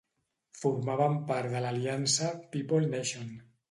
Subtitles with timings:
[0.61, 3.35] Formaven part de l'aliança People Nation.